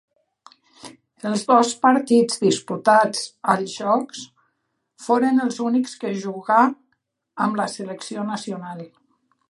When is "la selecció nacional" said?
7.65-8.87